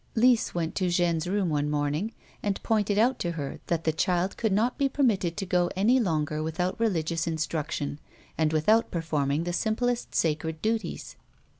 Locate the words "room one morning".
1.27-2.11